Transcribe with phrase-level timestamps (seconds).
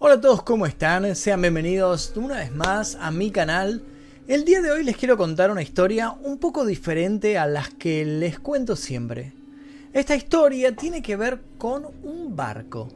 [0.00, 1.16] Hola a todos, ¿cómo están?
[1.16, 3.82] Sean bienvenidos una vez más a mi canal.
[4.28, 8.04] El día de hoy les quiero contar una historia un poco diferente a las que
[8.04, 9.32] les cuento siempre.
[9.92, 12.86] Esta historia tiene que ver con un barco.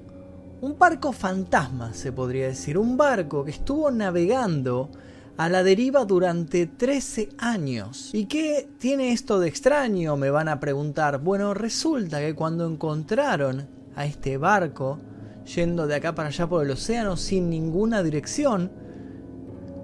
[0.60, 2.78] Un barco fantasma, se podría decir.
[2.78, 4.88] Un barco que estuvo navegando
[5.36, 8.10] a la deriva durante 13 años.
[8.12, 10.16] ¿Y qué tiene esto de extraño?
[10.16, 11.18] Me van a preguntar.
[11.18, 13.66] Bueno, resulta que cuando encontraron
[13.96, 15.00] a este barco,
[15.44, 18.70] yendo de acá para allá por el océano sin ninguna dirección,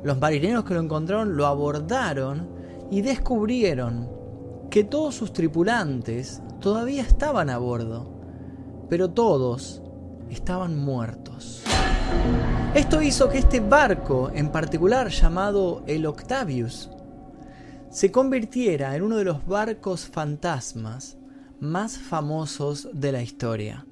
[0.03, 2.49] los marineros que lo encontraron lo abordaron
[2.91, 4.09] y descubrieron
[4.71, 8.11] que todos sus tripulantes todavía estaban a bordo,
[8.89, 9.83] pero todos
[10.31, 11.63] estaban muertos.
[12.75, 16.91] Esto hizo que este barco, en particular llamado el Octavius,
[17.91, 21.17] se convirtiera en uno de los barcos fantasmas
[21.61, 23.88] más famosos de la historia.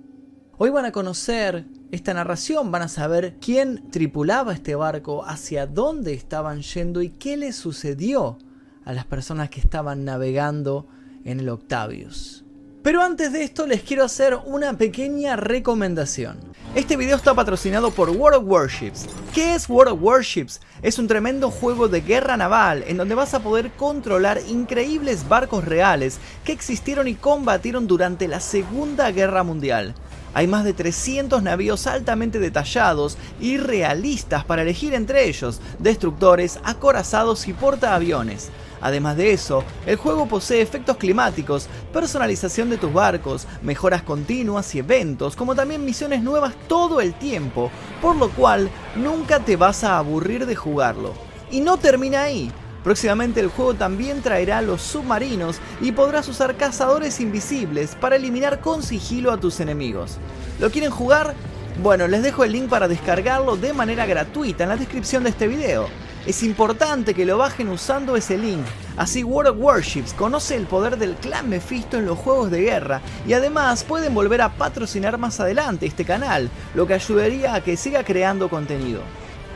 [0.59, 6.15] Hoy van a conocer esta narración, van a saber quién tripulaba este barco, hacia dónde
[6.15, 8.39] estaban yendo y qué le sucedió
[8.87, 10.87] a las personas que estaban navegando
[11.27, 12.43] en el Octavius.
[12.83, 16.39] Pero antes de esto les quiero hacer una pequeña recomendación.
[16.75, 19.07] Este video está patrocinado por World of Warships.
[19.35, 20.63] ¿Qué es World of Warships?
[20.81, 25.67] Es un tremendo juego de guerra naval en donde vas a poder controlar increíbles barcos
[25.67, 29.95] reales que existieron y combatieron durante la Segunda Guerra Mundial.
[30.37, 37.49] Hay más de 300 navíos altamente detallados y realistas para elegir entre ellos, destructores, acorazados
[37.49, 38.51] y portaaviones.
[38.83, 44.81] Además de eso, el juego posee efectos climáticos, personalización de tus barcos, mejoras continuas y
[44.81, 47.71] eventos, como también misiones nuevas todo el tiempo,
[48.03, 51.15] por lo cual nunca te vas a aburrir de jugarlo.
[51.51, 52.53] Y no termina ahí.
[52.87, 58.81] Próximamente el juego también traerá los submarinos y podrás usar cazadores invisibles para eliminar con
[58.81, 60.19] sigilo a tus enemigos.
[60.61, 61.35] ¿Lo quieren jugar?
[61.83, 65.49] Bueno, les dejo el link para descargarlo de manera gratuita en la descripción de este
[65.49, 65.89] video.
[66.27, 68.65] Es importante que lo bajen usando ese link,
[68.97, 73.01] así World of Warships conoce el poder del clan Mephisto en los juegos de guerra
[73.27, 77.77] y además pueden volver a patrocinar más adelante este canal, lo que ayudaría a que
[77.77, 79.01] siga creando contenido.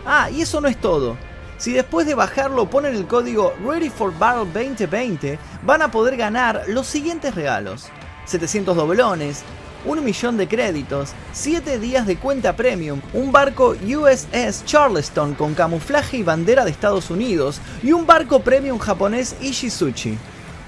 [0.04, 1.29] Ah, y eso no es todo.
[1.60, 6.62] Si después de bajarlo ponen el código Ready for Battle 2020, van a poder ganar
[6.69, 7.91] los siguientes regalos.
[8.25, 9.43] 700 doblones,
[9.84, 16.16] 1 millón de créditos, 7 días de cuenta premium, un barco USS Charleston con camuflaje
[16.16, 20.16] y bandera de Estados Unidos y un barco premium japonés Ishizuchi.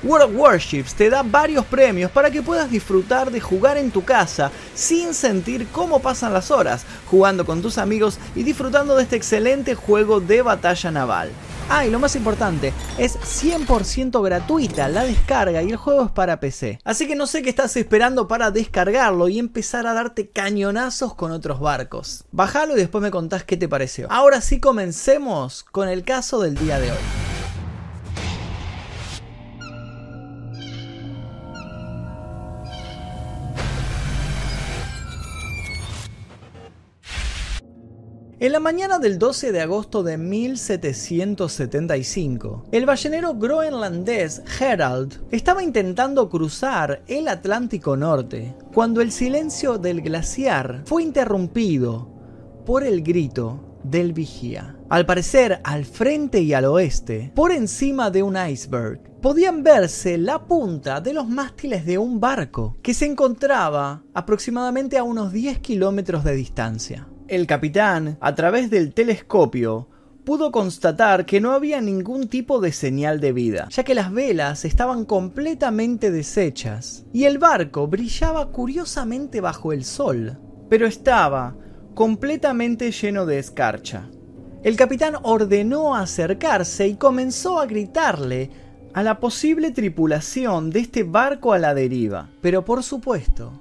[0.02, 4.50] World Warships te da varios premios para que puedas disfrutar de jugar en tu casa
[4.74, 9.74] sin sentir cómo pasan las horas, jugando con tus amigos y disfrutando de este excelente
[9.74, 11.30] juego de batalla naval.
[11.68, 16.41] Ah, y lo más importante, es 100% gratuita la descarga y el juego es para
[16.41, 16.80] PC.
[16.84, 21.30] Así que no sé qué estás esperando para descargarlo y empezar a darte cañonazos con
[21.30, 22.24] otros barcos.
[22.32, 24.08] Bájalo y después me contás qué te pareció.
[24.10, 27.31] Ahora sí comencemos con el caso del día de hoy.
[38.42, 46.28] En la mañana del 12 de agosto de 1775, el ballenero groenlandés Herald estaba intentando
[46.28, 52.10] cruzar el Atlántico Norte cuando el silencio del glaciar fue interrumpido
[52.66, 54.76] por el grito del vigía.
[54.88, 60.47] Al parecer, al frente y al oeste, por encima de un iceberg, podían verse la
[60.47, 66.24] punta de los mástiles de un barco que se encontraba aproximadamente a unos 10 kilómetros
[66.24, 67.06] de distancia.
[67.32, 69.88] El capitán, a través del telescopio,
[70.22, 74.66] pudo constatar que no había ningún tipo de señal de vida, ya que las velas
[74.66, 80.37] estaban completamente deshechas y el barco brillaba curiosamente bajo el sol,
[80.69, 81.56] pero estaba
[81.94, 84.10] completamente lleno de escarcha.
[84.62, 88.50] El capitán ordenó acercarse y comenzó a gritarle
[88.92, 93.59] a la posible tripulación de este barco a la deriva, pero por supuesto,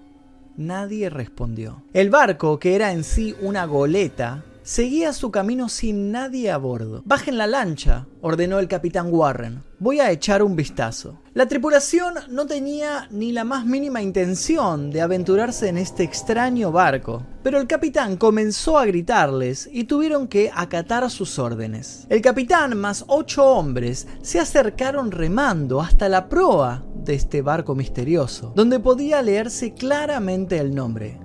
[0.58, 1.84] Nadie respondió.
[1.94, 7.02] El barco, que era en sí una goleta, seguía su camino sin nadie a bordo.
[7.06, 9.64] Bajen la lancha, ordenó el capitán Warren.
[9.80, 11.18] Voy a echar un vistazo.
[11.34, 17.26] La tripulación no tenía ni la más mínima intención de aventurarse en este extraño barco,
[17.42, 22.06] pero el capitán comenzó a gritarles y tuvieron que acatar sus órdenes.
[22.10, 28.54] El capitán más ocho hombres se acercaron remando hasta la proa de este barco misterioso,
[28.56, 31.20] donde podía leerse claramente el nombre.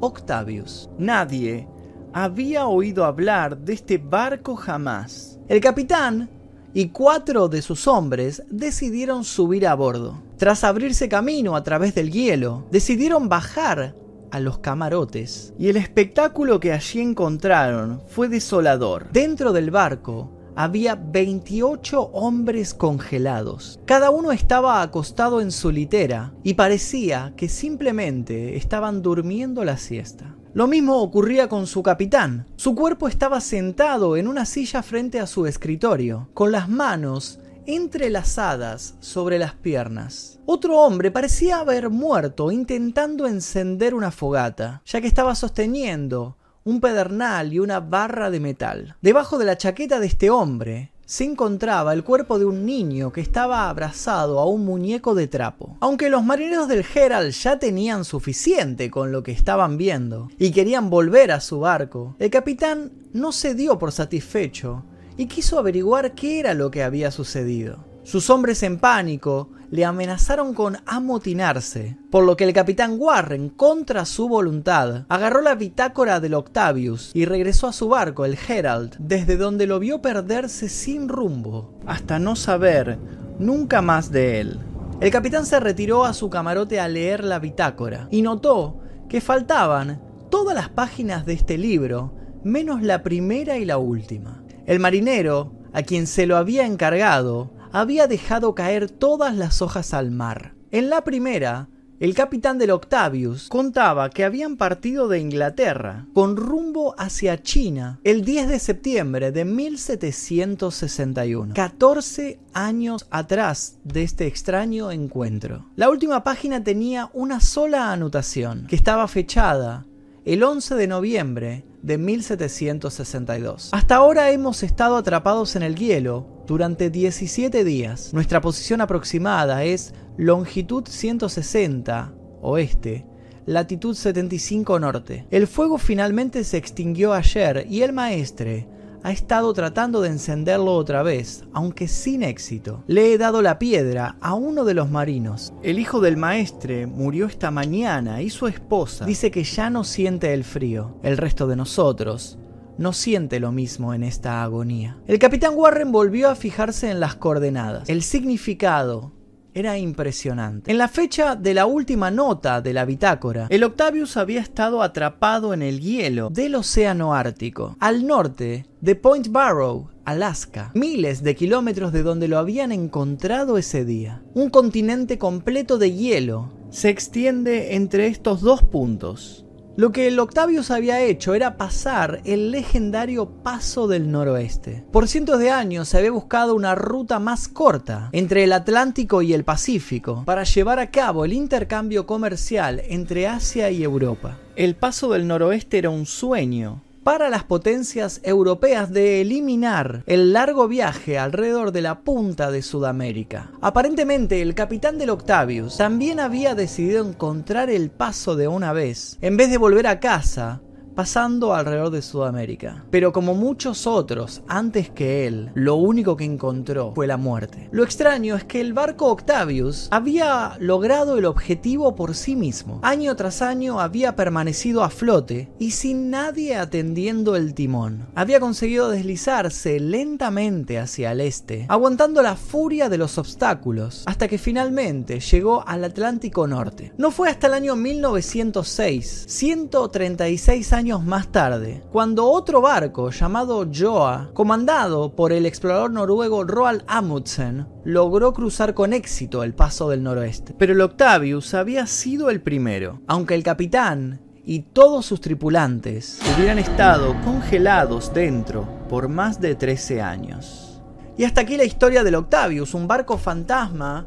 [0.00, 0.88] Octavius.
[0.98, 1.68] Nadie
[2.12, 5.38] había oído hablar de este barco jamás.
[5.48, 6.30] El capitán
[6.74, 10.22] y cuatro de sus hombres decidieron subir a bordo.
[10.36, 13.96] Tras abrirse camino a través del hielo, decidieron bajar
[14.30, 19.10] a los camarotes y el espectáculo que allí encontraron fue desolador.
[19.10, 23.78] Dentro del barco había 28 hombres congelados.
[23.84, 30.34] Cada uno estaba acostado en su litera y parecía que simplemente estaban durmiendo la siesta.
[30.54, 32.48] Lo mismo ocurría con su capitán.
[32.56, 38.96] Su cuerpo estaba sentado en una silla frente a su escritorio, con las manos entrelazadas
[38.98, 40.40] sobre las piernas.
[40.44, 47.52] Otro hombre parecía haber muerto intentando encender una fogata, ya que estaba sosteniendo un pedernal
[47.52, 48.96] y una barra de metal.
[49.02, 53.22] Debajo de la chaqueta de este hombre se encontraba el cuerpo de un niño que
[53.22, 55.78] estaba abrazado a un muñeco de trapo.
[55.80, 60.90] Aunque los marineros del Herald ya tenían suficiente con lo que estaban viendo y querían
[60.90, 64.84] volver a su barco, el capitán no se dio por satisfecho
[65.16, 67.84] y quiso averiguar qué era lo que había sucedido.
[68.04, 74.04] Sus hombres en pánico le amenazaron con amotinarse, por lo que el capitán Warren, contra
[74.04, 79.36] su voluntad, agarró la bitácora del Octavius y regresó a su barco, el Herald, desde
[79.36, 82.98] donde lo vio perderse sin rumbo, hasta no saber
[83.38, 84.60] nunca más de él.
[85.00, 90.00] El capitán se retiró a su camarote a leer la bitácora y notó que faltaban
[90.28, 92.12] todas las páginas de este libro,
[92.42, 94.42] menos la primera y la última.
[94.66, 100.10] El marinero, a quien se lo había encargado, había dejado caer todas las hojas al
[100.10, 100.54] mar.
[100.70, 101.68] En la primera,
[102.00, 108.24] el capitán del Octavius contaba que habían partido de Inglaterra con rumbo hacia China el
[108.24, 115.66] 10 de septiembre de 1761, 14 años atrás de este extraño encuentro.
[115.74, 119.84] La última página tenía una sola anotación, que estaba fechada
[120.24, 123.70] el 11 de noviembre de 1762.
[123.72, 128.12] Hasta ahora hemos estado atrapados en el hielo durante 17 días.
[128.12, 133.06] Nuestra posición aproximada es longitud 160 oeste,
[133.46, 135.26] latitud 75 norte.
[135.30, 138.66] El fuego finalmente se extinguió ayer y el maestre
[139.02, 142.82] ha estado tratando de encenderlo otra vez, aunque sin éxito.
[142.86, 145.52] Le he dado la piedra a uno de los marinos.
[145.62, 150.32] El hijo del maestre murió esta mañana y su esposa dice que ya no siente
[150.32, 150.96] el frío.
[151.02, 152.38] El resto de nosotros
[152.78, 154.96] no siente lo mismo en esta agonía.
[155.06, 157.88] El capitán Warren volvió a fijarse en las coordenadas.
[157.88, 159.12] El significado
[159.54, 160.70] era impresionante.
[160.70, 165.52] En la fecha de la última nota de la bitácora, el Octavius había estado atrapado
[165.52, 171.92] en el hielo del Océano Ártico, al norte de Point Barrow, Alaska, miles de kilómetros
[171.92, 174.22] de donde lo habían encontrado ese día.
[174.32, 179.44] Un continente completo de hielo se extiende entre estos dos puntos.
[179.78, 184.84] Lo que el Octavius había hecho era pasar el legendario Paso del Noroeste.
[184.90, 189.34] Por cientos de años se había buscado una ruta más corta entre el Atlántico y
[189.34, 194.36] el Pacífico para llevar a cabo el intercambio comercial entre Asia y Europa.
[194.56, 200.68] El Paso del Noroeste era un sueño, para las potencias europeas de eliminar el largo
[200.68, 203.50] viaje alrededor de la punta de Sudamérica.
[203.60, 209.36] Aparentemente el capitán del Octavius también había decidido encontrar el paso de una vez, en
[209.36, 210.60] vez de volver a casa
[210.98, 212.84] pasando alrededor de Sudamérica.
[212.90, 217.68] Pero como muchos otros antes que él, lo único que encontró fue la muerte.
[217.70, 222.80] Lo extraño es que el barco Octavius había logrado el objetivo por sí mismo.
[222.82, 228.08] Año tras año había permanecido a flote y sin nadie atendiendo el timón.
[228.16, 234.36] Había conseguido deslizarse lentamente hacia el este, aguantando la furia de los obstáculos, hasta que
[234.36, 236.92] finalmente llegó al Atlántico Norte.
[236.98, 244.30] No fue hasta el año 1906, 136 años más tarde, cuando otro barco llamado Joa,
[244.32, 250.54] comandado por el explorador noruego Roald Amundsen, logró cruzar con éxito el paso del noroeste.
[250.58, 256.58] Pero el Octavius había sido el primero, aunque el capitán y todos sus tripulantes hubieran
[256.58, 260.82] estado congelados dentro por más de 13 años.
[261.18, 264.06] Y hasta aquí la historia del Octavius, un barco fantasma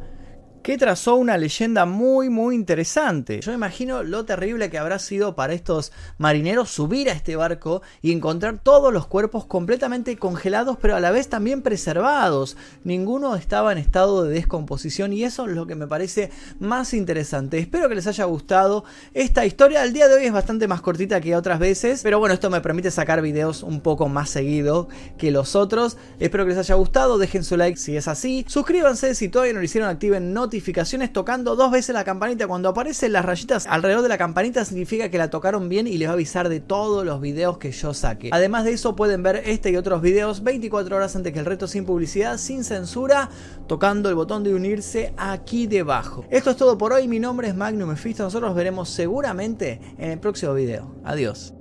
[0.62, 3.42] que trazó una leyenda muy muy interesante.
[3.42, 8.12] Yo imagino lo terrible que habrá sido para estos marineros subir a este barco y
[8.12, 12.58] encontrar todos los cuerpos completamente congelados pero a la vez también preservados.
[12.84, 17.58] Ninguno estaba en estado de descomposición y eso es lo que me parece más interesante.
[17.58, 19.84] Espero que les haya gustado esta historia.
[19.84, 22.62] El día de hoy es bastante más cortita que otras veces, pero bueno, esto me
[22.62, 25.98] permite sacar videos un poco más seguido que los otros.
[26.20, 28.46] Espero que les haya gustado, dejen su like si es así.
[28.48, 32.46] Suscríbanse si todavía no lo hicieron, activen notificaciones notificaciones tocando dos veces la campanita.
[32.46, 36.10] Cuando aparecen las rayitas alrededor de la campanita significa que la tocaron bien y les
[36.10, 38.32] va a avisar de todos los videos que yo saque.
[38.34, 41.68] Además de eso pueden ver este y otros videos 24 horas antes que el reto
[41.68, 43.30] sin publicidad, sin censura,
[43.66, 46.26] tocando el botón de unirse aquí debajo.
[46.30, 50.12] Esto es todo por hoy, mi nombre es Magnum Mephisto, nosotros nos veremos seguramente en
[50.12, 50.94] el próximo video.
[51.06, 51.61] Adiós.